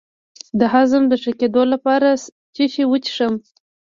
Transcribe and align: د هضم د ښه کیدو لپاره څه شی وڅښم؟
د 0.59 0.61
هضم 0.73 1.03
د 1.07 1.13
ښه 1.21 1.31
کیدو 1.39 1.63
لپاره 1.73 2.09
څه 2.53 2.63
شی 2.73 2.83
وڅښم؟ 2.87 3.33